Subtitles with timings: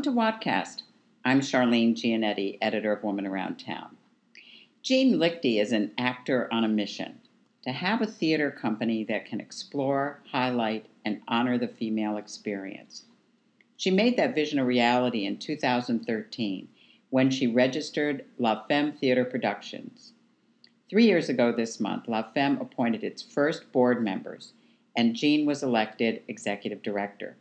[0.00, 0.82] Welcome to Wadcast.
[1.26, 3.98] I'm Charlene Giannetti, editor of Woman Around Town.
[4.82, 7.20] Jean Lichty is an actor on a mission
[7.64, 13.04] to have a theater company that can explore, highlight, and honor the female experience.
[13.76, 16.68] She made that vision a reality in 2013
[17.10, 20.14] when she registered La Femme Theater Productions.
[20.88, 24.54] Three years ago this month, La Femme appointed its first board members,
[24.96, 27.36] and Jean was elected executive director.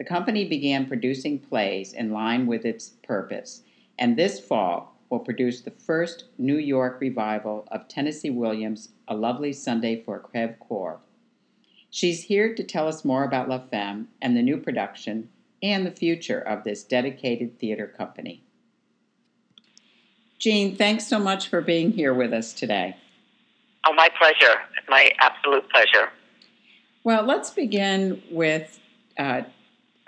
[0.00, 3.64] The company began producing plays in line with its purpose,
[3.98, 9.52] and this fall will produce the first New York revival of Tennessee Williams' A Lovely
[9.52, 11.00] Sunday for Creve Coeur.
[11.90, 15.28] She's here to tell us more about La Femme and the new production
[15.62, 18.42] and the future of this dedicated theater company.
[20.38, 22.96] Jean, thanks so much for being here with us today.
[23.86, 24.62] Oh, my pleasure.
[24.88, 26.08] My absolute pleasure.
[27.04, 28.78] Well, let's begin with
[29.18, 29.42] uh,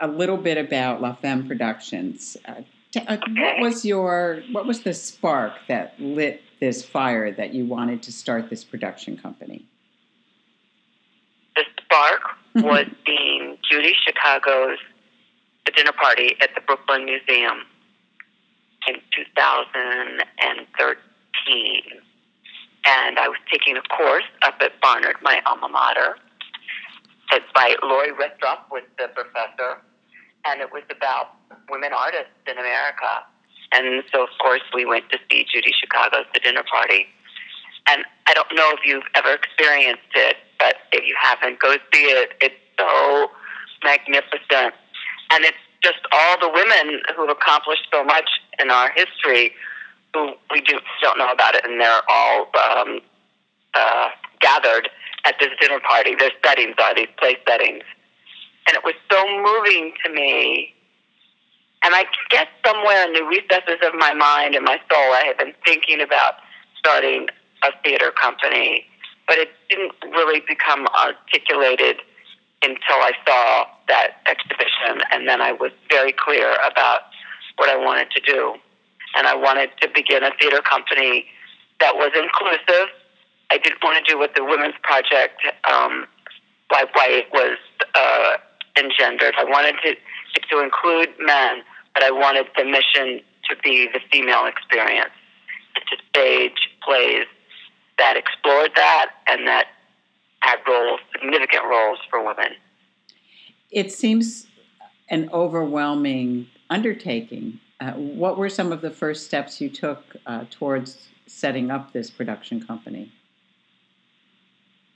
[0.02, 2.36] a little bit about La Femme Productions.
[2.44, 2.56] Uh,
[2.90, 3.40] t- uh, Okay.
[3.40, 8.12] What was your what was the spark that lit this fire that you wanted to
[8.12, 9.64] start this production company?
[11.56, 12.20] The spark
[12.56, 14.78] was being Judy Chicago's
[15.66, 17.62] The Dinner Party at the Brooklyn Museum
[18.88, 21.82] in 2013.
[22.84, 26.16] And I was taking a course up at Barnard, my alma mater.
[27.54, 29.78] By Lori Restrup was the professor.
[30.44, 31.36] And it was about
[31.70, 33.24] women artists in America.
[33.72, 37.06] And so, of course, we went to see Judy Chicago's The Dinner Party.
[37.88, 42.04] And I don't know if you've ever experienced it, but if you haven't, go see
[42.04, 42.32] it.
[42.40, 43.30] It's so
[43.82, 44.74] magnificent.
[45.30, 48.28] And it's just all the women who've accomplished so much
[48.60, 49.52] in our history
[50.14, 53.00] who we do, don't know about it, and they're all um,
[53.74, 54.08] uh,
[54.40, 54.88] gathered
[55.24, 56.14] at this dinner party.
[56.14, 57.82] Their settings are these place settings.
[58.66, 60.74] And it was so moving to me.
[61.84, 65.36] And I guess somewhere in the recesses of my mind and my soul, I had
[65.36, 66.34] been thinking about
[66.78, 67.28] starting
[67.64, 68.86] a theater company,
[69.26, 71.96] but it didn't really become articulated
[72.62, 75.02] until I saw that exhibition.
[75.10, 77.02] And then I was very clear about
[77.56, 78.54] what I wanted to do.
[79.16, 81.26] And I wanted to begin a theater company
[81.80, 82.88] that was inclusive.
[83.50, 86.06] I didn't want to do what the Women's Project, um,
[87.12, 87.58] it was
[87.94, 88.36] uh,
[88.78, 89.34] engendered.
[89.38, 89.94] I wanted to,
[90.50, 91.62] to include men,
[91.94, 95.10] but I wanted the mission to be the female experience,
[95.74, 97.26] to stage plays
[97.98, 99.66] that explored that and that
[100.40, 102.52] had roles, significant roles for women.
[103.70, 104.46] It seems
[105.08, 107.60] an overwhelming undertaking.
[107.80, 112.10] Uh, what were some of the first steps you took uh, towards setting up this
[112.10, 113.12] production company?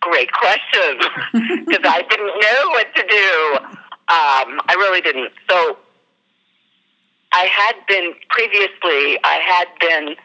[0.01, 0.99] Great question,
[1.67, 3.06] because I didn't know what to do.
[4.17, 5.31] Um, I really didn't.
[5.51, 5.77] So
[7.33, 10.17] I had been previously, I had been,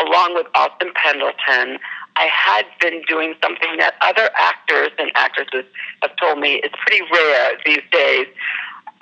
[0.00, 1.78] along with Austin Pendleton,
[2.16, 5.66] I had been doing something that other actors and actresses
[6.00, 8.28] have told me is pretty rare these days.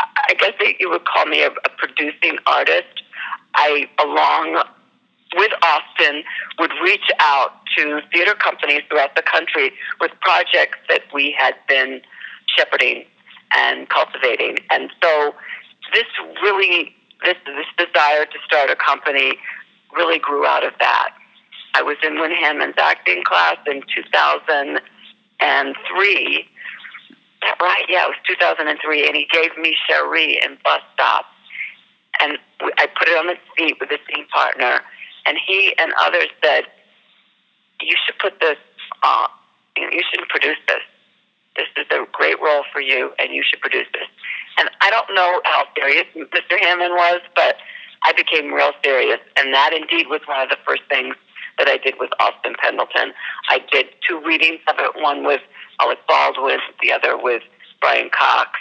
[0.00, 3.04] I guess that you would call me a, a producing artist.
[3.54, 4.60] I, along
[5.36, 6.24] with Austin,
[6.58, 12.00] would reach out to theater companies throughout the country with projects that we had been
[12.56, 13.04] shepherding
[13.56, 14.58] and cultivating.
[14.70, 15.34] And so
[15.92, 16.04] this
[16.42, 16.94] really,
[17.24, 19.36] this, this desire to start a company
[19.94, 21.10] really grew out of that.
[21.74, 26.48] I was in Wynn Handman's acting class in 2003.
[27.42, 27.84] That right?
[27.88, 31.24] Yeah, it was 2003, and he gave me Cherie in Bus Stop,
[32.22, 32.38] and
[32.76, 34.82] I put it on the seat with a scene partner,
[35.24, 36.66] and he and others said,
[37.80, 38.58] "You should put this.
[39.02, 39.28] Uh,
[39.76, 40.82] you know, you should produce this.
[41.56, 44.08] This is a great role for you, and you should produce this."
[44.58, 46.58] And I don't know how serious Mr.
[46.58, 47.58] Handman was, but
[48.02, 51.14] I became real serious, and that indeed was one of the first things
[51.58, 53.12] that I did with Austin Pendleton.
[53.48, 55.42] I did two readings of it, one with
[55.80, 57.42] Alec Baldwin, the other with
[57.80, 58.58] Brian Cox.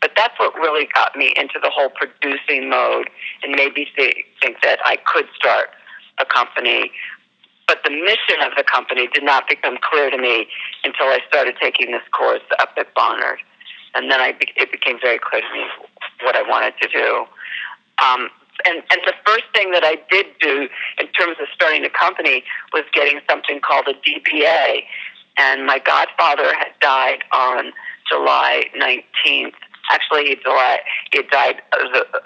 [0.00, 3.08] But that's what really got me into the whole producing mode
[3.42, 5.70] and made me think that I could start
[6.18, 6.90] a company.
[7.66, 10.48] But the mission of the company did not become clear to me
[10.84, 13.38] until I started taking this course up at Barnard.
[13.94, 15.64] And then I it became very clear to me
[16.22, 17.24] what I wanted to do.
[18.02, 18.30] Um,
[18.64, 20.68] and, and the first thing that I did do
[20.98, 24.82] in terms of starting a company was getting something called a DBA.
[25.38, 27.72] And my godfather had died on
[28.08, 29.54] July 19th.
[29.90, 30.78] Actually, he, July,
[31.12, 31.62] he died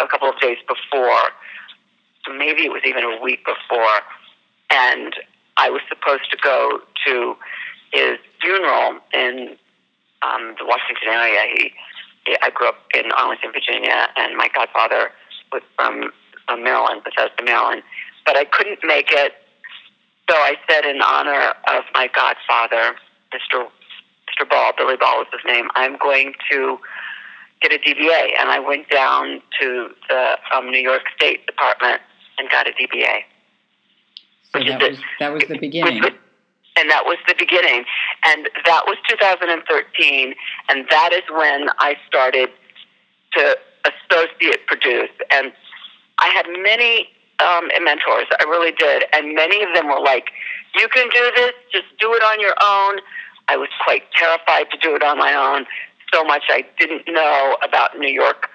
[0.01, 1.31] a couple of days before.
[2.37, 4.03] Maybe it was even a week before.
[4.71, 5.15] And
[5.57, 7.37] I was supposed to go to
[7.93, 9.57] his funeral in
[10.23, 11.41] um, the Washington area.
[11.57, 11.73] He
[12.43, 15.13] I grew up in Arlington, Virginia, and my godfather
[15.53, 16.11] was from
[16.49, 17.83] uh, Maryland, Bethesda, Maryland.
[18.25, 19.35] But I couldn't make it,
[20.29, 22.97] so I said in honor of my godfather,
[23.33, 23.69] Mr.
[24.27, 24.49] Mr.
[24.49, 25.69] Ball, Billy Ball was his name.
[25.77, 26.79] I'm going to
[27.63, 32.03] get a DBA, and I went down to the um, New York State Department
[32.39, 33.23] and got a DBA.
[34.53, 36.03] So that was that was the beginning.
[36.79, 37.85] And that was the beginning.
[38.25, 40.35] And that was 2013.
[40.69, 42.51] And that is when I started
[43.33, 43.57] to
[43.89, 45.11] associate produce.
[45.31, 45.53] And
[46.19, 47.09] I had many
[47.41, 48.27] um, mentors.
[48.39, 49.05] I really did.
[49.13, 50.31] And many of them were like,
[50.75, 53.01] you can do this, just do it on your own.
[53.49, 55.67] I was quite terrified to do it on my own.
[56.13, 58.49] So much I didn't know about New York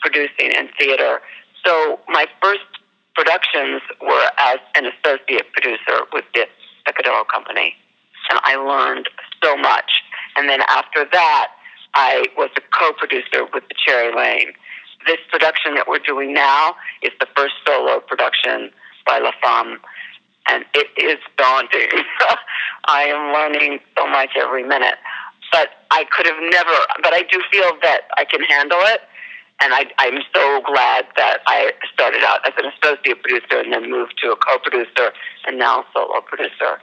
[0.00, 1.20] producing and theater.
[1.64, 2.66] So my first
[3.18, 6.46] productions were as an associate producer with the
[6.86, 7.74] Peccadillo Company,
[8.30, 9.08] and I learned
[9.42, 9.90] so much.
[10.36, 11.48] And then after that,
[11.94, 14.52] I was a co-producer with the Cherry Lane.
[15.04, 18.70] This production that we're doing now is the first solo production
[19.04, 19.80] by La Femme,
[20.48, 21.88] and it is daunting.
[22.84, 24.94] I am learning so much every minute.
[25.50, 29.00] But I could have never, but I do feel that I can handle it.
[29.60, 33.90] And I, I'm so glad that I started out as an associate producer and then
[33.90, 35.12] moved to a co-producer
[35.46, 36.80] and now solo producer.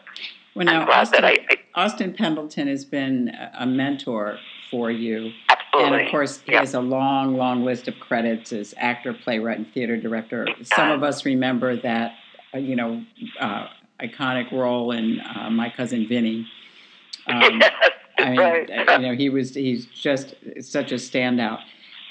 [0.56, 4.38] Well, now Austin, that I, I Austin Pendleton has been a mentor
[4.72, 5.98] for you, absolutely.
[6.00, 6.60] and of course he Yeah.
[6.62, 10.48] has a long, long list of credits as actor, playwright, and theater director.
[10.63, 12.13] Some of us remember that,
[12.54, 13.04] uh, you know,
[13.39, 13.68] uh,
[14.01, 16.48] iconic role in uh, My Cousin Vinny.
[17.27, 17.72] Um, yes,
[18.19, 18.69] I mean, right.
[19.01, 21.57] you know, he was he's just such a standout.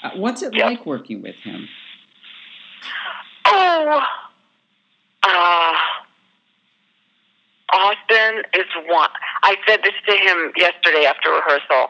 [0.05, 0.65] Uh, what's it Yep.
[0.65, 1.67] like working with him?
[3.45, 4.03] Oh,
[5.23, 5.73] uh,
[7.73, 9.09] Austin is one.
[9.41, 11.89] I said this to him yesterday after rehearsal.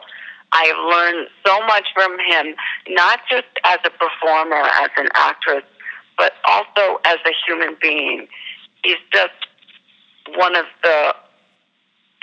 [0.52, 2.54] I have learned so much from him,
[2.88, 5.64] not just as a performer, as an actress,
[6.16, 8.28] but also as a human being.
[8.82, 9.34] He's just
[10.36, 11.14] one of the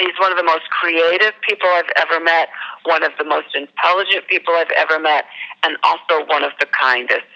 [0.04, 2.50] he's one of the most creative people I've ever met,
[2.84, 5.26] one of the most intelligent people I've ever met,
[5.64, 7.32] and also one of the kindest.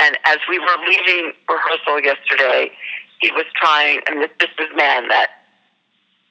[0.00, 2.72] And as we were leaving rehearsal yesterday,
[3.20, 5.44] he was trying, and this, this is a man that,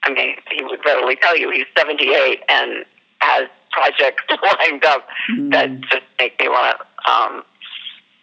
[0.04, 2.86] I mean, he would readily tell you he's 78 and
[3.20, 5.08] has projects lined up
[5.52, 7.44] that Mm, just make me want to, um,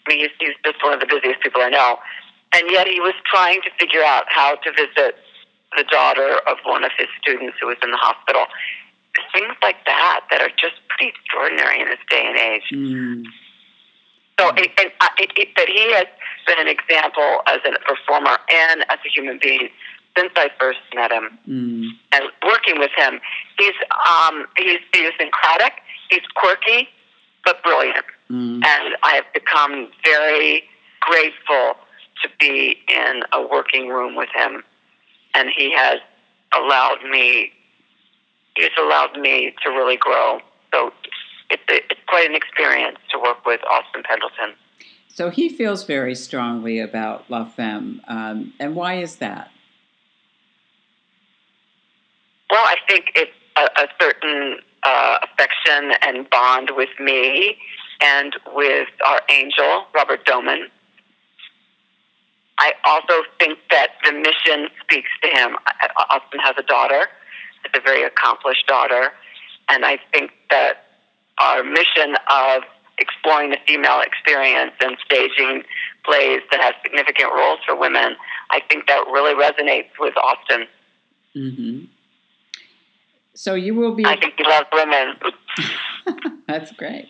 [0.06, 1.99] I mean, he's, he's just one of the busiest people I know.
[2.52, 5.17] And yet he was trying to figure out how to visit
[5.76, 8.46] the daughter of one of his students who was in the hospital.
[9.32, 12.62] Things like that that are just pretty extraordinary in this day and age.
[12.72, 13.24] mm,
[14.38, 16.06] So, it, and it, it, that he has
[16.46, 19.68] been an example as a performer and as a human being
[20.16, 23.20] since I first met him mm, and working with him.
[23.58, 23.74] He's
[24.08, 25.74] um, he's idiosyncratic,
[26.10, 26.88] he's quirky,
[27.44, 28.64] but brilliant, mm.
[28.64, 30.64] and I have become very
[31.00, 31.76] grateful
[32.22, 34.64] to be in a working room with him,
[35.34, 35.98] and he has
[36.54, 37.52] allowed me.
[38.56, 40.40] He's allowed me to really grow.
[40.72, 40.92] So
[41.50, 44.54] it's, it's quite an experience to work with Austin Pendleton.
[45.08, 49.50] So he feels very strongly about La Femme, um, and why is that?
[52.50, 57.56] Well, I think it's a, a certain uh, affection and bond with me
[58.00, 60.68] and with our angel, Robert Doman.
[62.58, 65.56] I also think that the mission speaks to him.
[66.10, 67.06] Austin has a daughter,
[67.64, 69.12] it's a very accomplished daughter,
[69.68, 70.84] and I think that
[71.40, 72.62] our mission of
[72.98, 75.62] exploring the female experience and staging
[76.04, 78.16] plays that have significant roles for women,
[78.50, 80.66] I think that really resonates with Austin.
[81.34, 81.84] hmm
[83.38, 84.04] So you will be.
[84.04, 85.14] I think he loves women.
[86.49, 87.09] That's great.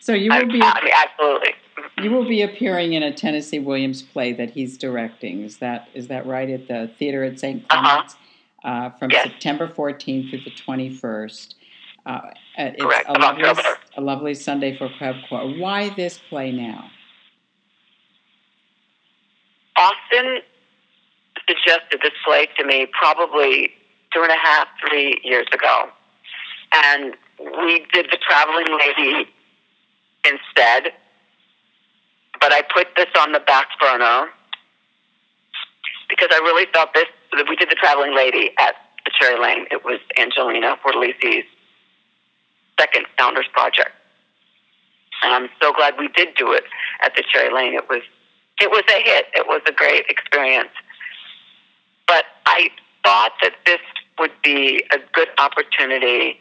[0.00, 1.54] So you will be I mean, absolutely.
[2.02, 5.44] you will be appearing in a Tennessee Williams play that he's directing.
[5.44, 7.64] Is that is that right at the theater at St.
[7.70, 7.80] Uh-huh.
[7.80, 8.16] Clements
[8.64, 9.28] uh, from Yes.
[9.28, 11.54] September 14th through the 21st?
[12.04, 12.20] Uh,
[12.56, 13.44] it's Correct, a lovely,
[13.98, 15.60] a lovely Sunday for Creve Coeur.
[15.60, 16.90] Why this play now?
[19.76, 20.38] Austin
[21.48, 23.74] suggested this play to me probably
[24.18, 25.88] two and a half, three years ago.
[26.72, 29.28] And we did The Traveling Lady
[30.24, 30.92] instead.
[32.40, 34.28] But I put this on the back burner
[36.08, 37.06] because I really felt this.
[37.48, 39.66] We did The Traveling Lady at the Cherry Lane.
[39.70, 41.46] It was Angelina Fiordellisi's
[42.78, 43.90] second Founders Project.
[45.22, 46.64] And I'm so glad we did do it
[47.02, 47.74] at the Cherry Lane.
[47.74, 48.02] It was
[48.60, 49.26] it was a hit.
[49.34, 50.70] It was a great experience.
[52.06, 52.70] But I
[53.04, 53.80] thought that this
[54.18, 56.38] would be a good opportunity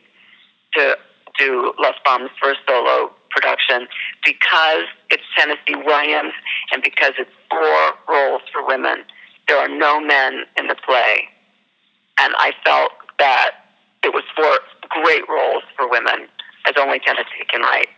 [0.73, 0.97] to
[1.37, 3.87] do La Femme's first solo production
[4.25, 6.33] because it's Tennessee Williams
[6.73, 9.03] and because it's four roles for women.
[9.47, 11.29] There are no men in the play.
[12.19, 13.51] And I felt that
[14.03, 16.27] it was four great roles for women,
[16.65, 17.89] as only Tennessee can write.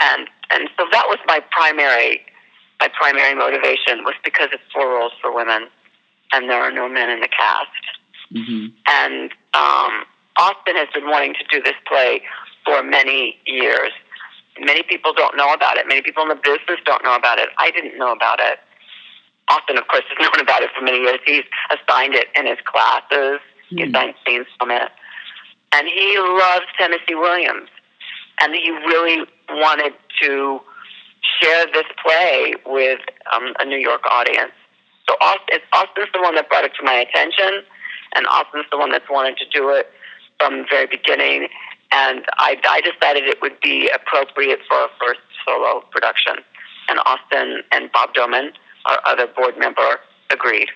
[0.00, 2.20] And and so that was my primary
[2.80, 5.68] my primary motivation was because it's four roles for women
[6.32, 7.68] and there are no men in the cast.
[8.32, 8.66] Mm-hmm.
[8.86, 10.04] And um,
[10.36, 12.22] Austin has been wanting to do this play
[12.64, 13.92] for many years.
[14.60, 15.86] Many people don't know about it.
[15.88, 17.48] Many people in the business don't know about it.
[17.58, 18.58] I didn't know about it.
[19.48, 21.18] Austin, of course, has known about it for many years.
[21.26, 23.40] He's assigned it in his classes.
[23.40, 23.76] Mm-hmm.
[23.76, 24.90] He assigned scenes from it.
[25.72, 27.68] And he loves Tennessee Williams.
[28.40, 30.60] And he really wanted to
[31.40, 33.00] share this play with
[33.32, 34.52] um, a New York audience.
[35.08, 37.64] So Austin, Austin's the one that brought it to my attention,
[38.14, 39.90] and Austin's the one that's wanted to do it
[40.38, 41.48] from the very beginning.
[41.92, 46.36] And I, I decided it would be appropriate for a first solo production.
[46.88, 48.52] And Austin and Bob Doman,
[48.86, 50.00] our other board member,
[50.30, 50.68] agreed.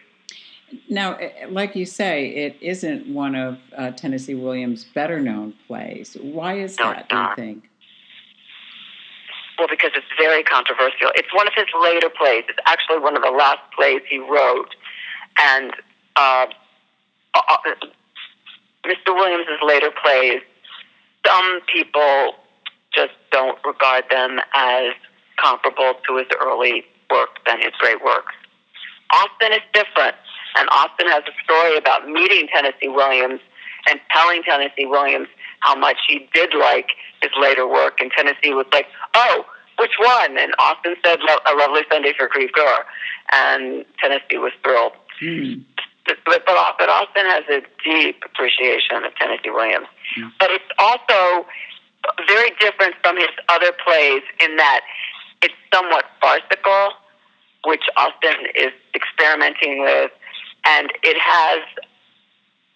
[0.89, 6.17] Now, eh, like you say, it isn't one of uh, Tennessee Williams' better known plays.
[6.21, 7.71] Why is no, that, do you think?
[9.59, 11.11] Well, because it's very controversial.
[11.15, 12.45] It's one of his later plays.
[12.49, 14.75] It's actually one of the last plays he wrote.
[15.39, 15.73] And
[16.17, 16.47] uh,
[17.49, 17.87] uh, uh
[18.87, 19.15] Mr.
[19.15, 20.41] Williams's later plays,
[21.27, 22.35] some people
[22.95, 24.93] just don't regard them as
[25.43, 28.33] comparable to his early work than his great works.
[29.13, 30.17] Austin is different,
[30.57, 33.41] and Austin has a story about meeting Tennessee Williams
[33.89, 35.29] and telling Tennessee Williams
[35.61, 36.89] how much he did like
[37.23, 39.47] his later work, and Tennessee was like, "Oh,
[39.79, 42.87] which one?" And Austin said, "A Lovely Sunday for Creve Coeur,"
[43.33, 44.93] and Tennessee was thrilled.
[45.23, 45.65] Mm.
[46.07, 49.87] But, but, but Austin has a deep appreciation of Tennessee Williams.
[50.19, 50.31] Mm.
[50.39, 51.47] But it's also
[52.27, 54.81] very different from his other plays in that
[55.43, 56.93] it's somewhat farcical,
[57.65, 60.11] which Austin is experimenting with,
[60.65, 61.61] and it has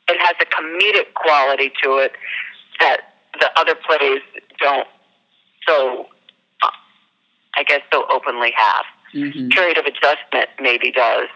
[0.09, 2.13] it has a comedic quality to it
[2.81, 3.01] that
[3.39, 4.21] the other plays
[4.59, 4.89] don't
[5.69, 6.07] so
[6.63, 6.71] uh,
[7.57, 8.85] I guess so openly have.
[9.15, 9.49] Mm-hmm.
[9.49, 11.29] Period of adjustment maybe does,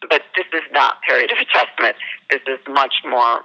[0.00, 1.96] but this is not period of adjustment.
[2.30, 3.42] This is much more.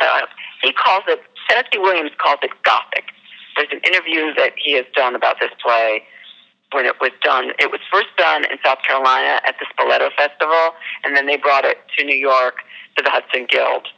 [0.00, 0.26] Uh,
[0.62, 1.20] he calls it.
[1.48, 3.04] Tennessee Williams calls it gothic.
[3.56, 6.02] There's an interview that he has done about this play
[6.72, 7.50] when it was done.
[7.58, 10.72] It was first done in South Carolina at the Spoleto Festival,
[11.04, 12.56] and then they brought it to New York
[12.96, 13.88] to the Hudson Guild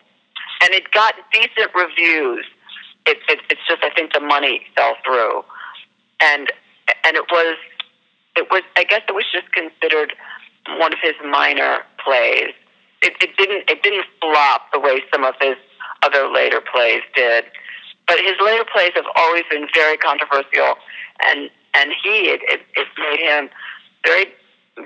[0.63, 2.47] and it got decent reviews.
[3.07, 5.43] It, it, it's just I think the money fell through,
[6.21, 6.53] and
[7.05, 7.57] and it was
[8.37, 10.15] it was I guess it was just considered
[10.79, 12.53] one of his minor plays.
[13.03, 15.57] It, it didn't it didn't flop the way some of his
[16.03, 17.45] other later plays did,
[18.07, 20.77] but his later plays have always been very controversial,
[21.27, 23.49] and and he it, it, it made him
[24.07, 24.27] very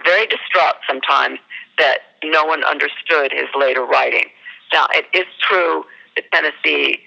[0.04, 1.38] very distraught sometimes
[1.78, 4.26] that no one understood his later writing.
[4.72, 5.84] Now, it is true
[6.16, 6.98] that Tennessee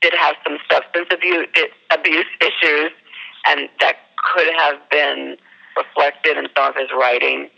[0.00, 1.48] did have some substance abuse,
[1.90, 2.90] abuse issues,
[3.46, 3.96] and that
[4.34, 5.36] could have been
[5.76, 7.48] reflected in some of his writing.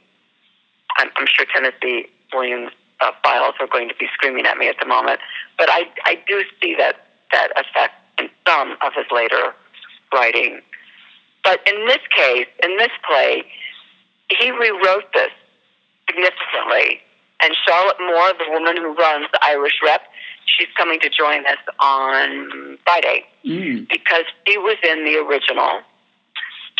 [0.99, 4.77] I'm, I'm sure Tennessee Williams' uh, files are going to be screaming at me at
[4.81, 5.21] the moment,
[5.57, 9.55] but I, I do see that, that effect in some of his later
[10.13, 10.61] writing.
[11.45, 13.45] But in this case, in this play,
[14.31, 15.31] he rewrote this
[16.09, 17.01] significantly
[17.41, 20.03] and Charlotte Moore, the woman who runs the Irish Rep,
[20.47, 23.89] she's coming to join us on Friday mm.
[23.89, 25.83] because she was in the original.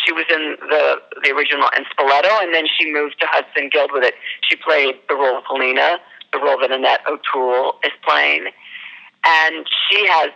[0.05, 3.91] She was in the the original in Spoleto, and then she moved to Hudson Guild
[3.93, 4.13] with it.
[4.47, 5.97] She played the role of Helena,
[6.33, 8.47] the role that Annette O'Toole is playing,
[9.25, 10.29] and she has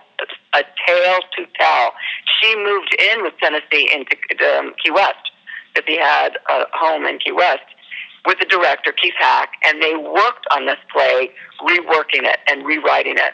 [0.54, 1.94] a tale to tell.
[2.42, 4.16] She moved in with Tennessee into
[4.58, 5.32] um, Key West
[5.74, 7.66] because he had a home in Key West
[8.26, 11.30] with the director, Keith Hack, and they worked on this play,
[11.62, 13.34] reworking it and rewriting it.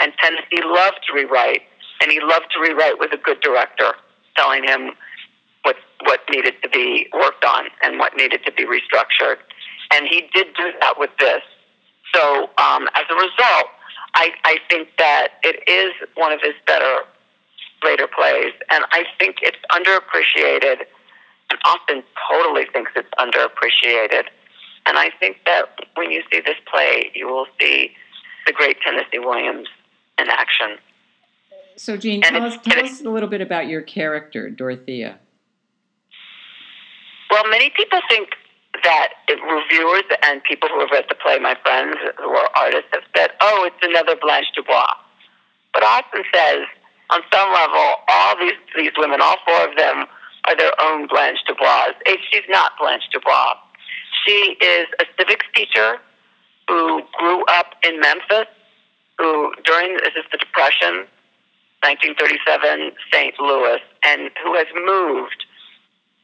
[0.00, 1.62] And Tennessee loved to rewrite,
[2.00, 3.92] and he loved to rewrite with a good director,
[4.36, 4.90] telling him
[5.64, 9.36] what what needed to be worked on and what needed to be restructured.
[9.92, 11.42] And he did do that with this.
[12.14, 13.68] So um, as a result,
[14.14, 17.00] I, I think that it is one of his better
[17.82, 20.86] later plays, and I think it's underappreciated
[21.50, 24.24] and Austin totally thinks it's underappreciated.
[24.86, 27.92] And I think that when you see this play, you will see
[28.46, 29.68] the great Tennessee Williams
[30.18, 30.78] in action.
[31.76, 35.18] So, Jean, tell, us, tell us a little bit about your character, Dorothea.
[37.34, 38.28] Well, many people think
[38.84, 43.02] that reviewers and people who have read the play, my friends who are artists, have
[43.16, 44.94] said, oh, it's another Blanche Dubois.
[45.72, 46.62] But Austin says,
[47.10, 50.06] on some level, all these these women, all four of them,
[50.44, 51.98] are their own Blanche Dubois.
[52.06, 53.54] Eh, she's not Blanche Dubois.
[54.24, 55.98] She is a civics teacher
[56.68, 58.46] who grew up in Memphis,
[59.18, 61.10] who during this is the Depression,
[61.82, 63.34] 1937, St.
[63.40, 65.44] Louis, and who has moved.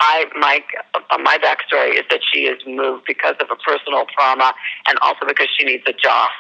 [0.01, 0.61] I my
[0.95, 4.53] uh, my backstory is that she has moved because of a personal trauma,
[4.89, 6.31] and also because she needs a job.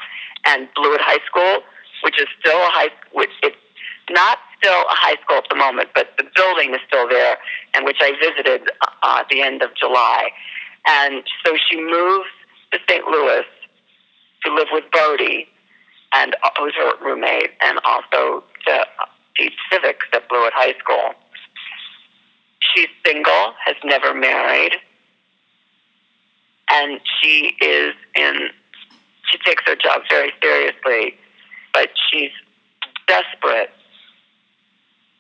[0.47, 1.62] And Blewett High School,
[2.02, 3.57] which is still a high, which it's
[4.11, 7.37] not still a high school at the moment, but the building is still there,
[7.75, 8.71] and which I visited
[9.02, 10.31] uh, at the end of July.
[10.87, 12.29] And so she moves
[12.73, 13.05] to St.
[13.07, 13.45] Louis
[14.45, 15.47] to live with Bodey,
[16.14, 18.85] and uh, who's her roommate, and also to
[19.37, 21.12] teach civics at Blewett High School.
[22.75, 24.73] She's single, has never married,
[26.71, 28.50] and she is in.
[29.31, 31.17] She takes her job very seriously,
[31.73, 32.33] but she's
[33.07, 33.71] desperate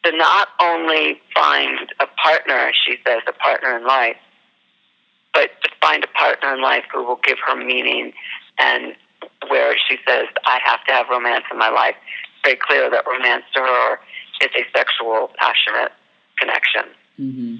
[0.04, 4.16] to not only find a partner, she says, a partner in life,
[5.32, 8.12] but to find a partner in life who will give her meaning
[8.58, 8.94] and
[9.48, 11.94] where she says, I have to have romance in my life.
[12.44, 13.98] Very clear that romance to her
[14.42, 15.92] is a sexual, passionate
[16.38, 16.84] connection.
[17.18, 17.56] Mm-hmm.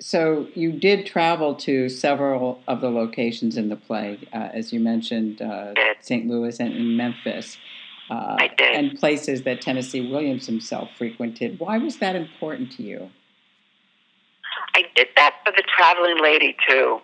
[0.00, 4.78] So you did travel to several of the locations in the play, uh, as you
[4.78, 6.26] mentioned, uh, St.
[6.26, 7.56] Louis and, and Memphis,
[8.08, 11.58] uh, and places that Tennessee Williams himself frequented.
[11.58, 13.10] Why was that important to you?
[14.74, 17.00] I did that for the traveling lady too,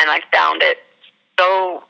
[0.00, 0.78] and I found it
[1.38, 1.84] so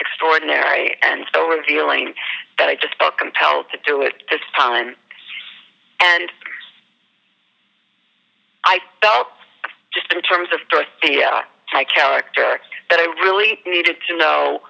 [0.00, 2.14] extraordinary and so revealing
[2.58, 4.96] that I just felt compelled to do it this time.
[6.02, 6.30] And
[8.66, 9.28] I felt,
[9.92, 12.60] just in terms of Dorothea, my character,
[12.90, 14.60] that I really needed to know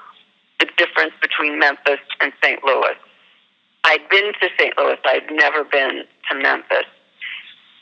[0.60, 2.62] the difference between Memphis and St.
[2.64, 2.94] Louis.
[3.84, 4.76] I'd been to St.
[4.78, 6.88] Louis, I'd never been to Memphis.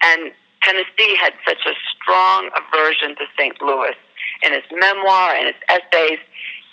[0.02, 0.32] And
[0.62, 3.60] Tennessee had such a strong aversion to St.
[3.62, 3.94] Louis.
[4.42, 6.18] In his memoir and his essays,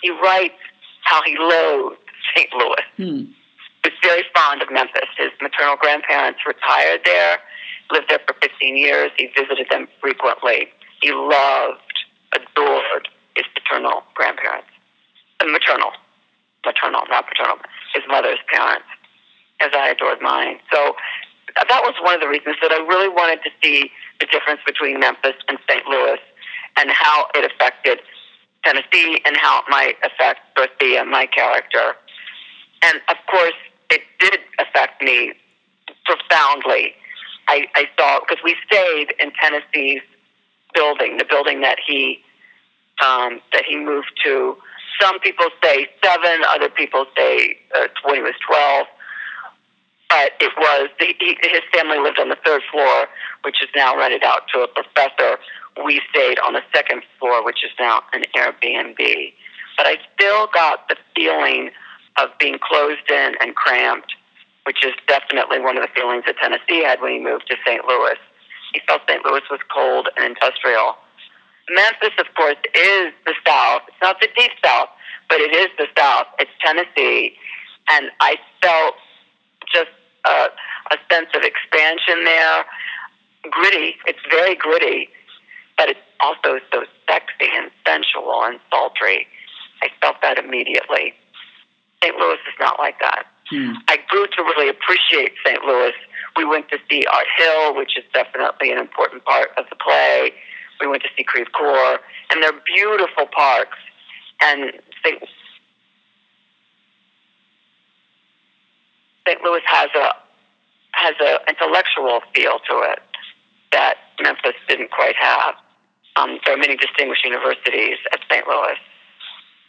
[0.02, 0.58] he writes
[1.02, 1.98] how he loathed
[2.34, 2.52] St.
[2.52, 2.86] Louis.
[2.96, 3.32] Hmm.
[3.82, 5.08] He was very fond of Memphis.
[5.16, 7.38] His maternal grandparents retired there,
[7.92, 9.10] lived there for 15 years.
[9.16, 10.68] He visited them frequently.
[11.02, 11.80] He loved,
[12.32, 14.68] adored his paternal grandparents.
[15.40, 15.90] Uh, maternal.
[16.64, 17.56] Maternal, not paternal.
[17.94, 18.86] His mother's parents,
[19.60, 20.58] as I adored mine.
[20.72, 20.94] So
[21.56, 25.00] that was one of the reasons that I really wanted to see the difference between
[25.00, 25.86] Memphis and St.
[25.86, 26.18] Louis
[26.76, 27.98] and how it affected
[28.64, 31.96] Tennessee and how it might affect Dorothea, my character.
[32.82, 33.56] And of course,
[33.90, 35.32] it did affect me
[36.04, 36.94] profoundly.
[37.50, 40.02] I, I saw because we stayed in Tennessee's
[40.72, 42.22] building, the building that he
[43.04, 44.56] um, that he moved to.
[45.00, 48.86] Some people say seven, other people say uh, when he was twelve.
[50.08, 53.06] But it was the, he, his family lived on the third floor,
[53.42, 55.38] which is now rented out to a professor
[55.84, 59.32] we stayed on the second floor, which is now an Airbnb.
[59.76, 61.70] But I still got the feeling
[62.18, 64.12] of being closed in and cramped,
[64.64, 67.84] which is definitely one of the feelings that Tennessee had when he moved to St.
[67.84, 68.18] Louis.
[68.72, 69.24] He felt St.
[69.24, 70.96] Louis was cold and industrial.
[71.70, 73.82] Memphis, of course, is the South.
[73.88, 74.88] It's not the deep South,
[75.28, 76.26] but it is the South.
[76.38, 77.36] It's Tennessee.
[77.90, 78.94] And I felt
[79.72, 79.90] just
[80.26, 80.48] a,
[80.92, 82.64] a sense of expansion there.
[83.50, 83.96] Gritty.
[84.06, 85.08] It's very gritty
[85.80, 89.26] but it's also so sexy and sensual and sultry.
[89.82, 91.14] I felt that immediately.
[92.04, 92.14] St.
[92.16, 93.24] Louis is not like that.
[93.50, 93.72] Hmm.
[93.88, 95.62] I grew to really appreciate St.
[95.64, 95.92] Louis.
[96.36, 100.32] We went to see Art Hill, which is definitely an important part of the play.
[100.80, 101.98] We went to see Creve Coeur,
[102.30, 103.78] and they're beautiful parks.
[104.40, 104.72] And
[105.04, 105.22] St.
[109.26, 109.42] St.
[109.42, 110.10] Louis has a
[110.92, 113.00] has an intellectual feel to it
[113.72, 115.54] that Memphis didn't quite have.
[116.16, 118.46] Um, there are many distinguished universities at St.
[118.46, 118.76] Louis.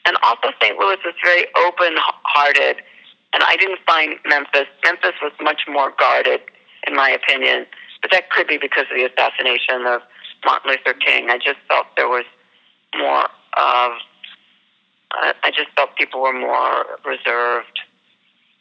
[0.06, 0.78] And also, St.
[0.78, 1.94] Louis was very open
[2.26, 2.78] hearted,
[3.34, 4.67] and I didn't find Memphis.
[4.84, 6.41] Memphis was much more guarded,
[6.88, 7.65] in my opinion,
[8.02, 10.02] but that could be because of the assassination of
[10.46, 11.30] Martin Luther King.
[11.30, 12.26] I just felt there was
[12.98, 13.26] more
[13.58, 13.91] of,
[15.17, 17.80] uh, I just felt people were more reserved,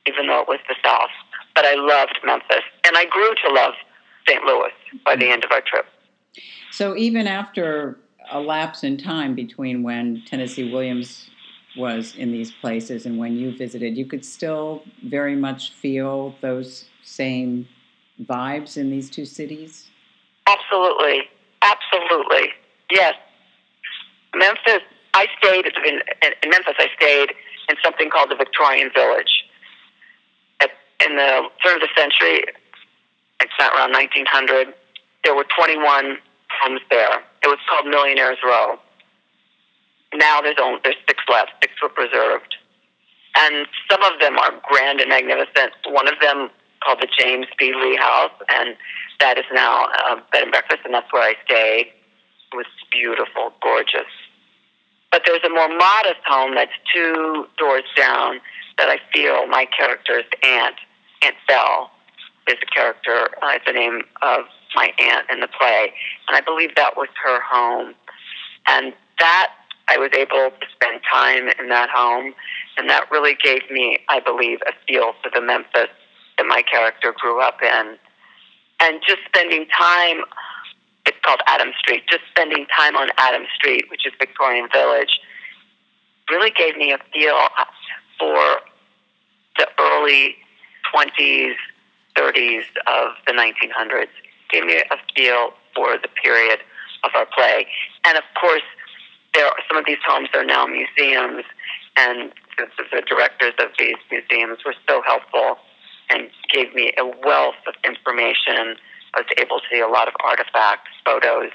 [0.06, 1.10] even though it was the South.
[1.54, 3.74] But I loved Memphis, and I grew to love
[4.28, 4.44] St.
[4.44, 4.70] Louis
[5.04, 5.86] by the end of our trip.
[6.70, 7.98] So even after
[8.30, 11.28] a lapse in time between when Tennessee Williams
[11.76, 16.86] was in these places and when you visited, you could still very much feel those
[17.02, 17.68] same
[18.24, 19.88] vibes in these two cities?
[20.46, 21.22] Absolutely.
[21.62, 22.48] Absolutely.
[22.90, 23.14] Yes.
[24.34, 24.82] Memphis,
[25.14, 26.00] I stayed in,
[26.42, 27.30] in Memphis, I stayed
[27.68, 29.44] in something called the Victorian Village.
[30.60, 30.70] At,
[31.06, 32.44] in the turn of the century,
[33.40, 34.74] It's not around 1900.
[35.24, 36.18] There were 21
[36.60, 37.20] homes there.
[37.42, 38.78] It was called Millionaires Row.
[40.14, 41.52] Now there's only there's six left.
[41.62, 42.56] Six were preserved,
[43.36, 45.72] and some of them are grand and magnificent.
[45.86, 46.50] One of them
[46.84, 47.72] called the James B.
[47.74, 48.76] Lee House, and
[49.20, 51.92] that is now a bed and breakfast, and that's where I stayed.
[52.52, 54.10] It was beautiful, gorgeous.
[55.12, 58.40] But there's a more modest home that's two doors down
[58.78, 60.76] that I feel my character's aunt,
[61.22, 61.90] Aunt Belle,
[62.48, 63.28] is a character.
[63.42, 64.44] Uh, it's the name of
[64.74, 65.92] my aunt in the play,
[66.28, 67.94] and I believe that was her home.
[68.66, 69.52] And that
[69.90, 72.32] I was able to spend time in that home,
[72.78, 75.90] and that really gave me, I believe, a feel for the Memphis
[76.38, 77.98] that my character grew up in.
[78.78, 80.22] And just spending time,
[81.06, 85.18] it's called Adam Street, just spending time on Adam Street, which is Victorian Village,
[86.30, 87.48] really gave me a feel
[88.16, 88.60] for
[89.58, 90.36] the early
[90.94, 91.54] 20s,
[92.16, 94.06] 30s of the 1900s.
[94.52, 96.60] Gave me a feel for the period
[97.02, 97.66] of our play.
[98.04, 98.62] And of course,
[99.34, 101.44] there are, some of these homes are now museums,
[101.96, 105.58] and the, the directors of these museums were so helpful
[106.10, 108.76] and gave me a wealth of information.
[109.14, 111.50] I was able to see a lot of artifacts, photos.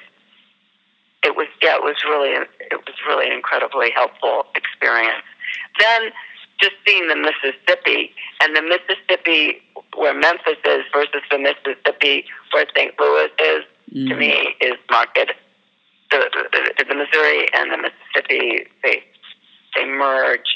[1.23, 5.25] It was yeah, it was really it was really an incredibly helpful experience.
[5.79, 6.11] Then
[6.61, 9.61] just seeing the Mississippi and the Mississippi
[9.97, 12.93] where Memphis is versus the Mississippi where St.
[12.99, 14.09] Louis is mm.
[14.09, 15.17] to me is marked.
[16.19, 19.03] The, the, the Missouri and the Mississippi they
[19.75, 20.47] they merge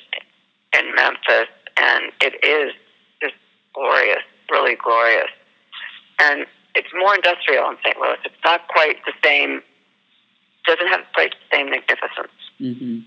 [0.78, 2.74] in Memphis, and it is
[3.22, 3.36] just
[3.74, 5.30] glorious, really glorious.
[6.20, 6.46] And
[6.76, 7.98] it's more industrial in St.
[7.98, 8.18] Louis.
[8.26, 9.62] It's not quite the same.
[10.66, 12.36] Doesn't have quite the same magnificence.
[12.60, 13.00] Mm-hmm.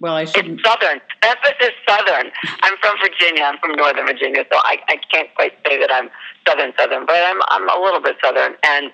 [0.00, 0.46] Well, I should.
[0.46, 1.00] It's southern.
[1.22, 2.32] Memphis is southern.
[2.62, 3.44] I'm from Virginia.
[3.44, 6.10] I'm from Northern Virginia, so I, I can't quite say that I'm
[6.46, 8.54] southern southern, but I'm I'm a little bit southern.
[8.64, 8.90] And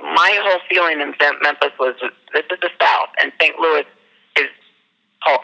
[0.00, 1.94] my whole feeling in Memphis was
[2.32, 3.58] this is the South, and St.
[3.58, 3.84] Louis
[4.36, 4.48] is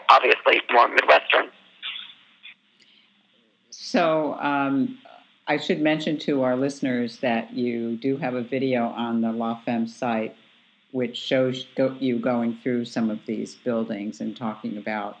[0.09, 1.49] obviously more Midwestern.
[3.69, 4.99] So um,
[5.47, 9.59] I should mention to our listeners that you do have a video on the La
[9.61, 10.35] Femme site
[10.91, 15.17] which shows go, you going through some of these buildings and talking about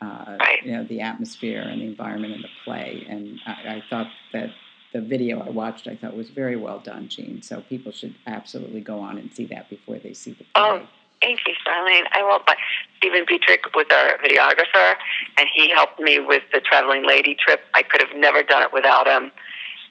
[0.00, 0.62] uh, right.
[0.64, 3.06] you know the atmosphere and the environment in the play.
[3.08, 4.50] And I, I, thought that
[4.94, 7.42] the video I watched I thought was very well done, Jean.
[7.42, 10.48] So people should absolutely go on and see that before they see the play.
[10.56, 10.86] Oh.
[11.20, 12.04] Thank you, Charlene.
[12.12, 12.40] I will.
[12.46, 12.56] But
[12.98, 14.94] Stephen Petrick was our videographer,
[15.38, 17.60] and he helped me with the traveling lady trip.
[17.72, 19.32] I could have never done it without him.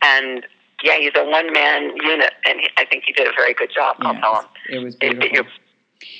[0.04, 0.46] And
[0.84, 3.72] yeah, he's a one man unit, and he, I think he did a very good
[3.74, 3.96] job.
[4.02, 4.46] I'll tell him.
[4.70, 5.52] It was beautiful.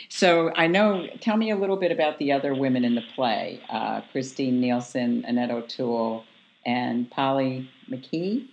[0.10, 1.06] so I know.
[1.22, 5.26] Tell me a little bit about the other women in the play: uh, Kristine Nielsen,
[5.28, 6.24] Annette O'Toole,
[6.65, 8.48] and Polly McKee.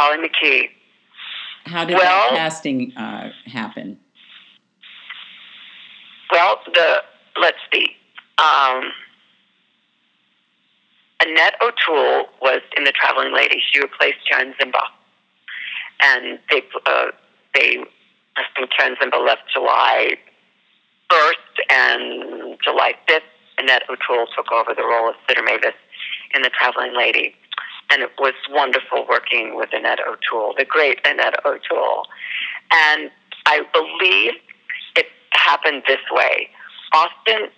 [0.00, 0.70] Polly McKee.
[1.66, 3.98] How did well, that casting uh, happen?
[6.32, 7.02] Well, the
[7.38, 7.96] let's see.
[8.38, 8.84] Um,
[11.22, 13.60] Annette O'Toole was in The Traveling Lady.
[13.70, 14.80] She replaced Karen Ziemba
[16.02, 17.06] and they uh,
[17.54, 17.76] they
[18.36, 20.16] I think Karen Ziemba left July
[21.10, 21.36] first
[21.68, 23.22] and July fifth.
[23.58, 25.74] Annette O'Toole took over the role of Sitter Mavis
[26.34, 27.34] in The Traveling Lady,
[27.90, 32.06] and it was wonderful working with Annette O'Toole, the great Annette O'Toole,
[32.72, 33.10] and
[33.46, 34.34] I believe
[34.96, 36.48] it happened this way.
[36.92, 37.48] Austin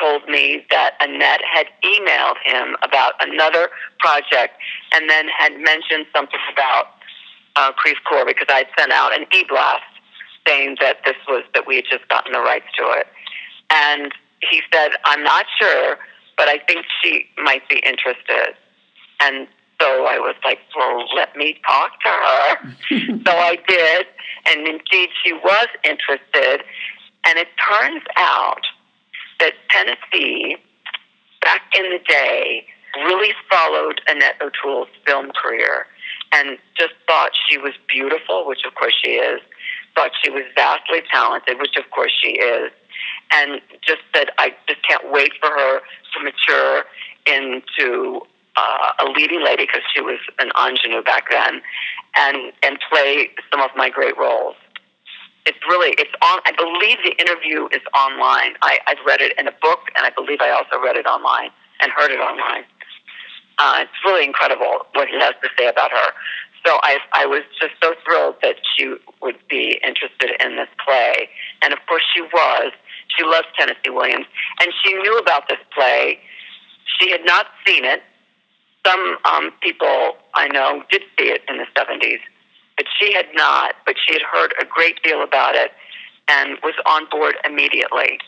[0.00, 3.70] told me that Annette had emailed him about another
[4.00, 4.54] project
[4.92, 6.88] and then had mentioned something about
[7.56, 9.84] uh, Creve Coeur because I'd sent out an e-blast
[10.46, 13.06] saying that this was that we had just gotten the rights to it,
[13.70, 15.98] and he said, "I'm not sure,
[16.36, 18.54] but I think she might be interested."
[19.20, 19.46] And
[19.80, 22.74] so I was like, "Well, let me talk to her."
[23.26, 24.06] so I did,
[24.46, 26.64] and indeed she was interested.
[27.26, 28.60] And it turns out
[29.40, 30.56] that Tennessee,
[31.40, 35.86] back in the day, really followed Annette O'Toole's film career
[36.32, 39.40] and just thought she was beautiful, which of course she is,
[39.94, 42.70] thought she was vastly talented, which of course she is,
[43.32, 46.84] and just said, I just can't wait for her to mature
[47.26, 48.20] into
[48.56, 51.62] uh, a leading lady because she was an ingenue back then,
[52.16, 54.56] and and play some of my great roles.
[55.46, 56.40] It's really it's on.
[56.46, 58.54] I believe the interview is online.
[58.62, 61.50] I, I've read it in a book, and I believe I also read it online
[61.80, 62.64] and heard it online.
[63.58, 66.12] Uh, it's really incredible what he has to say about her.
[66.66, 71.28] So I, I was just so thrilled that she would be interested in this play.
[71.62, 72.72] And of course she was.
[73.16, 74.26] She loves Tennessee Williams.
[74.60, 76.18] And she knew about this play.
[76.98, 78.02] She had not seen it.
[78.84, 82.20] Some um, people I know did see it in the 70s.
[82.76, 83.74] but she had not.
[83.86, 85.72] But she had heard a great deal about it
[86.28, 88.18] and was on board immediately.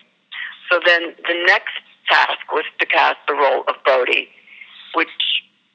[0.71, 1.75] So then the next
[2.09, 4.29] task was to cast the role of Bodey,
[4.95, 5.09] which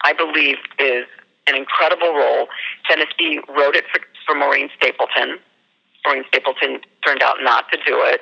[0.04, 1.06] I believe is
[1.48, 2.48] an incredible role.
[2.88, 5.40] Tennessee wrote it for, for Maureen Stapleton.
[6.06, 8.22] Maureen Stapleton turned out not to do it.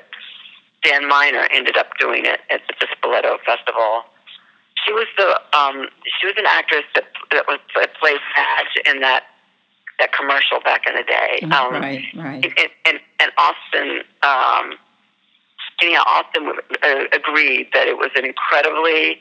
[0.84, 4.04] Jan Miner ended up doing it at the Spoleto Festival.
[4.86, 5.88] She was the um,
[6.20, 9.24] she was an actress that that was that played Madge in that
[10.00, 11.40] that commercial back in the day.
[11.44, 11.52] Mm-hmm.
[11.52, 12.46] Um, right, right.
[12.46, 14.80] And, and, and Austin, um,
[15.82, 19.20] yeah, Austin uh, agreed that it was an incredibly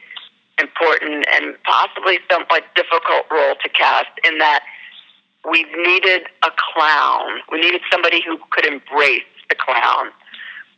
[0.61, 4.63] important and possibly somewhat difficult role to cast in that
[5.51, 7.41] we needed a clown.
[7.51, 10.11] We needed somebody who could embrace the clown.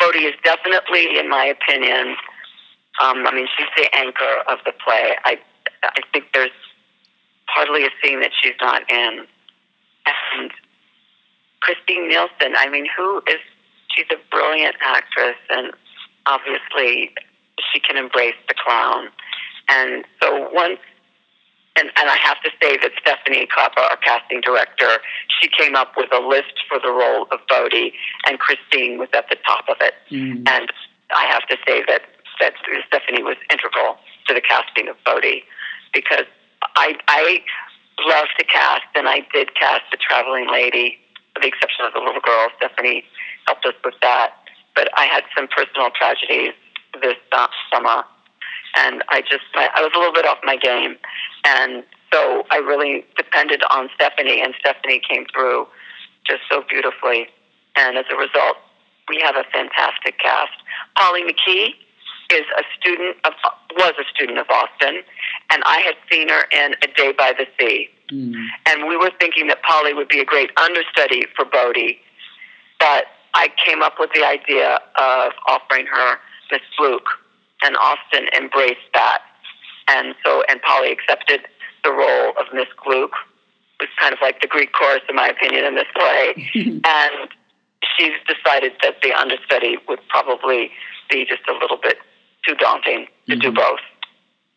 [0.01, 2.17] Bodey is definitely, in my opinion,
[3.01, 5.17] um, I mean, she's the anchor of the play.
[5.25, 5.39] I,
[5.83, 6.51] I think there's
[7.47, 9.27] hardly a scene that she's not in.
[10.07, 10.51] And
[11.61, 13.41] Kristine Nielsen, I mean, who is,
[13.95, 15.73] she's a brilliant actress and
[16.27, 17.13] obviously
[17.73, 19.09] she can embrace the clown.
[19.69, 20.79] And so once,
[21.77, 24.99] and, and I have to say that Stephanie Klapper, our casting director,
[25.41, 27.93] she came up with a list for the role of Bodey,
[28.27, 29.95] and Kristine was at the top of it.
[30.11, 30.49] Mm.
[30.49, 30.73] And
[31.15, 32.03] I have to say that,
[32.41, 32.55] that
[32.89, 35.43] Stephanie was integral to the casting of Bodey
[35.93, 36.27] because
[36.77, 37.41] I, I
[38.07, 40.99] love to cast, and I did cast The traveling lady,
[41.35, 42.49] with the exception of the little girl.
[42.57, 43.05] Stephanie
[43.47, 44.35] helped us with that.
[44.75, 46.55] But I had some personal tragedies
[47.03, 48.05] this uh, summer,
[48.77, 50.97] and I just I, I was a little bit off my game,
[51.45, 55.67] and so I really depended on Stephanie, and Stephanie came through
[56.27, 57.27] just so beautifully.
[57.77, 58.57] And as a result,
[59.09, 60.55] we have a fantastic cast.
[60.97, 61.75] Polly McKee
[62.33, 63.33] is a student of
[63.77, 65.03] was a student of Austin,
[65.51, 68.35] and I had seen her in A Day by the Sea, mm.
[68.67, 71.99] and we were thinking that Polly would be a great understudy for Bodey,
[72.79, 76.17] but I came up with the idea of offering her
[76.51, 77.05] Miss Gluck,
[77.63, 79.23] and Austin embraced that,
[79.89, 81.47] and so and Polly accepted
[81.85, 83.13] the role of Miss Gluck,
[83.81, 86.51] It was kind of like the Greek chorus, in my opinion, in this play,
[86.85, 87.29] and
[87.97, 90.71] she's decided that the understudy would probably
[91.11, 91.99] be just a little bit
[92.47, 93.41] too daunting to mm-hmm.
[93.41, 93.81] do both.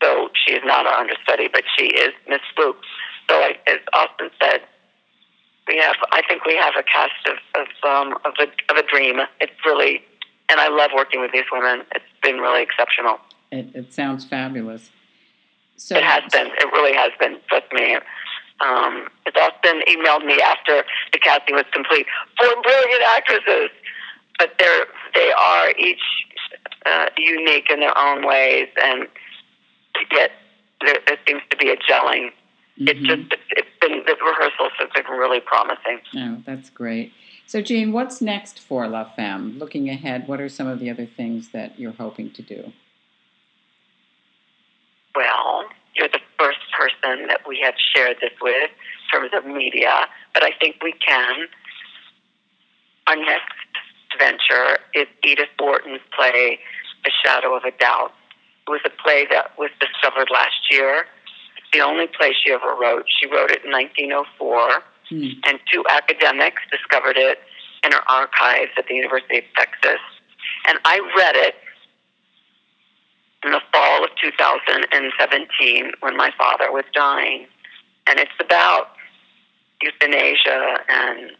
[0.02, 2.76] So she is not our understudy, but she is Miss Gluck.
[3.30, 4.62] So, I, as Austin said,
[5.68, 5.96] we have.
[6.12, 9.20] I think we have a cast of of, um, of a of a dream.
[9.40, 10.02] It's really,
[10.50, 11.86] and I love working with these women.
[11.96, 13.20] It's been really exceptional.
[13.52, 14.90] It, it sounds fabulous.
[15.78, 16.48] So it has been.
[16.48, 17.38] It really has been.
[17.48, 17.96] Trust me.
[18.60, 22.06] Um, Austin emailed me after the casting was complete.
[22.38, 23.70] Four brilliant actresses,
[24.38, 26.02] but they're they are each
[26.86, 29.08] uh, unique in their own ways, and
[30.12, 30.32] yet
[30.86, 32.32] there, there seems to be a gelling.
[32.80, 32.88] Mm-hmm.
[32.88, 36.00] It's just it's been the rehearsals have been really promising.
[36.16, 37.14] Oh, that's great.
[37.46, 39.60] So, Jean, what's next for La Femme?
[39.60, 42.72] Looking ahead, what are some of the other things that you're hoping to do?
[45.16, 50.08] Well, you're the first person that we have shared this with in terms of media,
[50.34, 51.48] but I think we can.
[53.06, 53.54] Our next
[54.20, 56.60] venture is Edith Wharton's play,
[57.04, 58.14] The Shadow of a Doubt.
[58.68, 61.06] It was a play that was discovered last year.
[61.58, 63.06] It's the only play she ever wrote.
[63.20, 65.28] She wrote it in 1904, hmm.
[65.46, 67.40] and two academics discovered it
[67.84, 70.00] in her archives at the University of Texas.
[70.68, 71.56] And I read it
[73.44, 77.48] in the fall of 2017 when my father was dying.
[78.08, 78.92] And it's about
[79.82, 81.32] euthanasia and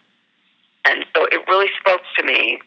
[0.86, 2.60] and so it really spoke to me.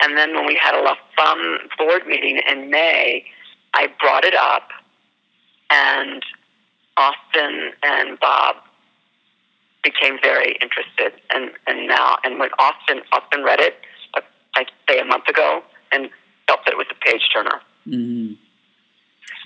[0.00, 3.24] And then when we had a La Femme board meeting in May,
[3.74, 4.68] I brought it up,
[5.70, 6.22] and
[6.96, 8.56] Austin and Bob
[9.82, 11.20] became very interested.
[11.30, 13.74] And, and now, and when Austin Austin read it,
[14.54, 16.10] I say a month ago, and
[16.46, 17.60] felt that it was a page turner.
[17.86, 18.34] Mm-hmm.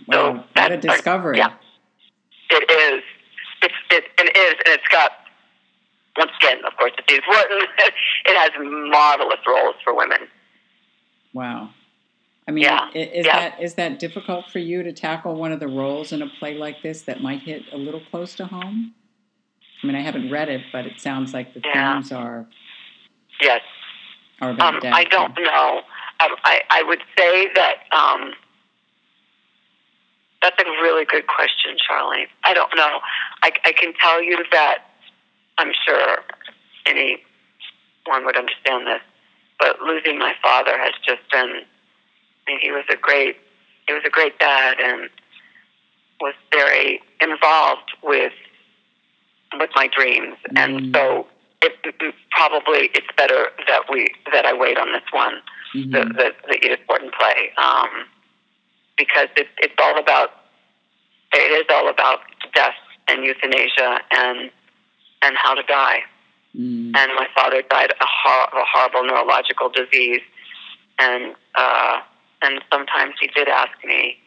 [0.09, 1.39] Wow, so what a discovery!
[1.39, 1.53] yeah,
[2.51, 3.03] it is.
[3.63, 5.13] It's it, and it is, and it's got
[6.17, 7.69] once again, of course, it's important.
[8.27, 10.29] it has marvelous roles for women.
[11.33, 11.71] Wow.
[12.47, 12.91] I mean, yeah.
[12.93, 13.51] is yeah.
[13.51, 16.55] that is that difficult for you to tackle one of the roles in a play
[16.55, 18.95] like this that might hit a little close to home?
[19.83, 21.95] I mean, I haven't read it, but it sounds like the yeah.
[21.95, 22.47] themes are
[23.41, 23.61] yes.
[24.41, 25.83] Are um, I don't know.
[26.19, 28.33] I, I, I would say that um,
[30.43, 32.27] that's a really good question, Charlie.
[32.43, 32.99] I don't know.
[33.43, 34.79] I, I can tell you that
[35.59, 36.19] I'm sure
[36.87, 39.01] anyone would understand this,
[39.59, 41.63] but losing my father has just been.
[42.47, 43.37] I mean, he was a great,
[43.87, 45.09] he was a great dad, and
[46.21, 48.33] was very involved with
[49.59, 50.57] with my dreams, mm.
[50.59, 51.27] and so
[51.63, 55.35] it, it, probably it's better that we that I wait on this one,
[55.75, 55.93] Mhm.
[55.93, 58.07] the, the the Edith Wharton play, um,
[58.97, 60.31] because it, it's all about
[61.35, 62.21] it is all about
[62.55, 62.75] death
[63.09, 64.51] and euthanasia and
[65.23, 66.01] and how to die.
[66.57, 66.93] Mm.
[66.97, 70.21] And my father died a, hor- of a horrible neurological disease,
[70.99, 72.01] and uh,
[72.43, 74.19] and sometimes he did ask me.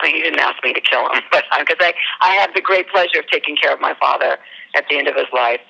[0.00, 2.60] I mean, he didn't ask me to kill him, but because I I had the
[2.60, 4.38] great pleasure of taking care of my father
[4.76, 5.60] at the end of his life.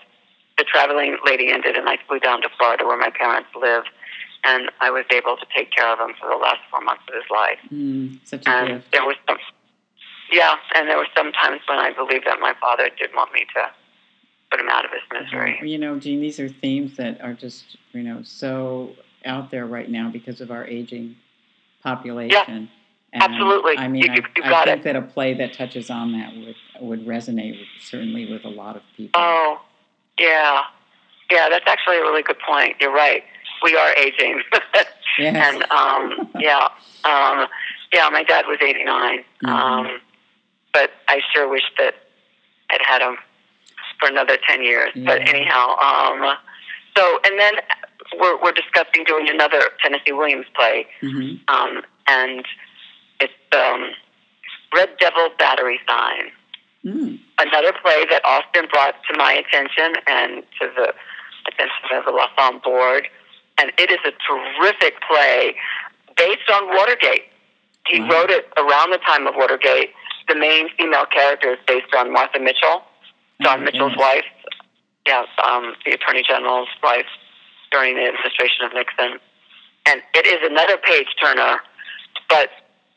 [0.58, 3.84] The traveling lady ended, and I flew down to Florida where my parents live,
[4.44, 7.14] and I was able to take care of him for the last four months of
[7.14, 7.58] his life.
[7.72, 8.18] Mm.
[8.28, 8.92] Such a And gift.
[8.92, 9.38] there was some,
[10.30, 13.46] yeah, and there were some times when I believed that my father did want me
[13.56, 13.62] to
[14.52, 15.58] put him out of his misery.
[15.62, 18.90] You know, Jean, these are themes that are just, you know, so
[19.24, 21.16] out there right now because of our aging
[21.82, 22.68] population.
[23.14, 23.76] And absolutely.
[23.78, 27.06] I mean, You- I, I think that a play that touches on that would would
[27.06, 29.20] resonate with, certainly with a lot of people.
[29.20, 29.60] Oh,
[30.18, 30.62] yeah,
[31.30, 31.48] yeah.
[31.50, 32.76] That's actually a really good point.
[32.80, 33.22] You're right.
[33.62, 34.42] We are aging,
[35.18, 35.36] yes.
[35.54, 36.68] and um, yeah,
[37.04, 37.46] um,
[37.92, 38.08] yeah.
[38.10, 39.48] My dad was 89, Mhm.
[39.48, 40.00] um,
[40.72, 41.94] but I sure wish that
[42.70, 43.16] I'd had him
[44.02, 44.90] for another 10 years.
[45.06, 46.36] But anyhow, um,
[46.96, 47.54] so and then
[48.18, 52.44] we're we're discussing doing another Tennessee Williams play, hmm um, and
[53.20, 53.90] it's um,
[54.74, 56.24] Red Devil Battery Sign.
[56.84, 57.18] mm.
[57.38, 60.92] another play that Austin brought to my attention and to the
[61.48, 63.06] attention of the La Femme board.
[63.58, 65.54] And it is a terrific play
[66.16, 67.24] based on Watergate.
[67.86, 68.08] He Wow.
[68.10, 69.92] wrote it around the time of Watergate.
[70.28, 72.82] The main female character is based on Martha Mitchell,
[73.40, 74.24] John Oh, Mitchell's wife.
[75.06, 77.06] Yeah, um, the Attorney General's wife
[77.72, 79.18] during the administration of Nixon.
[79.86, 81.58] And it is another page turner,
[82.28, 82.50] but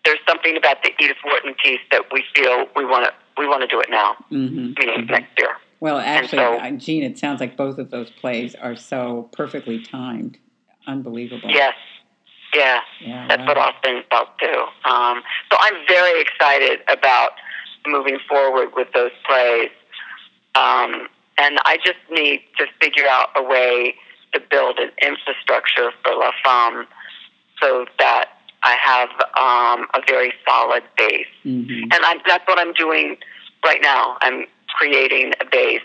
[0.03, 3.61] there's something about the Edith Wharton piece that we feel we want to we want
[3.61, 4.77] to do it now, Mhm.
[4.79, 5.57] meaning next year.
[5.81, 10.37] Well, actually, so- Jean, it sounds like both of those plays are so perfectly timed.
[10.87, 11.49] Unbelievable.
[11.51, 11.73] Yes,
[12.53, 13.25] yeah, Yeah.
[13.27, 13.47] that's wow.
[13.47, 14.65] what Austin felt too.
[14.85, 15.21] Um,
[15.51, 17.31] so I'm very excited about
[17.87, 19.69] moving forward with those plays,
[21.45, 23.95] and I just need to figure out a way
[24.33, 26.87] to build an infrastructure for La Femme
[27.61, 28.29] so that
[28.63, 31.27] I have um, a very solid base.
[31.45, 31.83] Mhm.
[31.93, 33.17] And I'm, that's what I'm doing
[33.63, 34.17] right now.
[34.21, 34.45] I'm
[34.77, 35.81] creating a base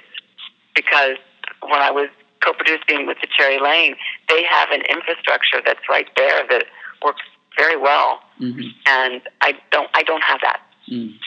[0.74, 1.16] because
[1.62, 2.08] when I was
[2.44, 3.96] co-producing with the Cherry Lane,
[4.28, 6.64] they have an infrastructure that's right there that
[7.04, 7.22] works
[7.58, 8.72] very well, Mhm.
[8.86, 9.90] and I don't.
[9.92, 10.60] I don't have that.
[10.90, 11.18] Mm.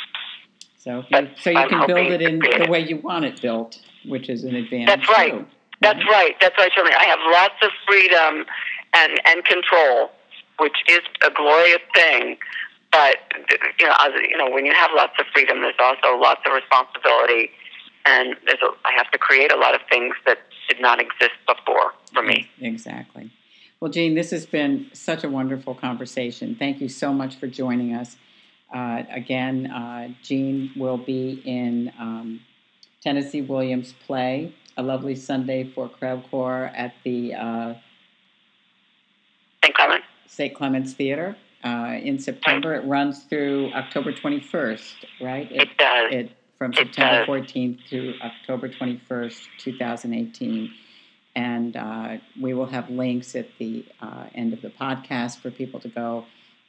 [0.77, 3.79] So, you, so you I'm can build it in the way you want it built,
[4.07, 4.87] which is an advantage.
[4.87, 5.31] That's right.
[5.31, 5.45] too.
[5.81, 6.07] That's Mhm.
[6.11, 6.39] right.
[6.39, 6.93] That's right, Shirley.
[6.93, 8.45] I have lots of freedom
[8.93, 10.11] and and control,
[10.59, 12.37] which is a glorious thing.
[12.91, 13.17] But
[13.79, 16.53] you know, as, you know, when you have lots of freedom, there's also lots of
[16.53, 17.51] responsibility,
[18.05, 20.39] and there's a, I have to create a lot of things that
[20.69, 22.49] did not exist before for me.
[22.61, 23.31] Exactly.
[23.79, 26.55] Well, Jean, this has been such a wonderful conversation.
[26.55, 28.15] Thank you so much for joining us.
[28.73, 32.39] Uh, again, uh, Jean will be in um,
[33.03, 37.73] Tennessee Williams' play, A Lovely Sunday for Creve Coeur at the uh,
[39.63, 39.75] St.
[39.75, 40.03] Clement.
[40.27, 40.55] St.
[40.55, 42.73] Clements Theater uh, in September.
[42.75, 45.51] It runs through October 21st, right?
[45.51, 46.13] It, It does.
[46.13, 47.45] it from September does.
[47.51, 50.71] 14th to October 21st, 2018.
[51.35, 55.79] And uh, we will have links at the uh, end of the podcast for people
[55.81, 56.25] to go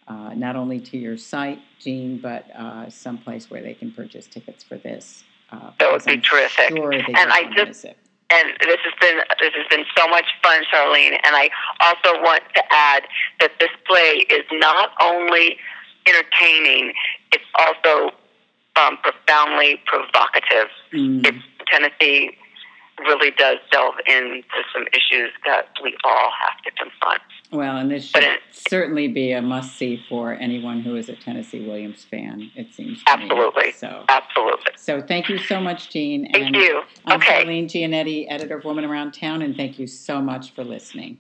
[0.09, 4.65] uh, not only to your site, Jean, but uh, someplace where they can purchase tickets
[4.65, 5.23] for this.
[5.55, 6.69] Uh, That would be I'm terrific.
[6.77, 7.85] Sure And I just-
[8.31, 11.13] and this has been this has been so much fun, Charlene.
[11.25, 13.07] And I also want to add
[13.41, 15.59] that this play is not only
[16.07, 16.95] entertaining;
[17.33, 18.13] it's also
[18.77, 20.69] um, profoundly provocative.
[20.93, 22.37] Mm, It's Tennessee
[23.01, 24.43] really does delve into
[24.73, 27.21] some issues that we all have to confront.
[27.51, 31.17] well, and this should it- certainly be a must see for anyone who is a
[31.17, 32.51] Tennessee Williams fan.
[32.55, 33.23] It seems to me.
[33.25, 33.73] Absolutely.
[33.73, 34.73] So, Absolutely.
[34.77, 36.31] so thank you so much, Jean.
[36.33, 36.83] Thank and you.
[37.07, 37.45] I'm Okay.
[37.45, 41.19] Giannetti, editor of Woman Around Town, and thank you so much for listening.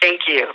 [0.00, 0.48] Thank you.